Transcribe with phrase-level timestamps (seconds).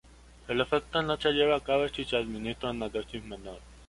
[0.47, 3.59] El efecto no se lleva a cabo si se administra una dosis menor.